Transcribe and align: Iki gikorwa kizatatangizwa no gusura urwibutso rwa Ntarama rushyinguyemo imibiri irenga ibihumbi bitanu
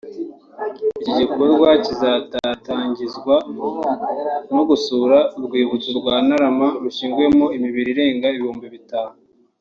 Iki 0.99 1.11
gikorwa 1.19 1.67
kizatatangizwa 1.85 3.35
no 4.55 4.61
gusura 4.69 5.17
urwibutso 5.37 5.89
rwa 5.99 6.15
Ntarama 6.25 6.67
rushyinguyemo 6.83 7.45
imibiri 7.57 7.89
irenga 7.93 8.27
ibihumbi 8.35 8.67
bitanu 8.75 9.13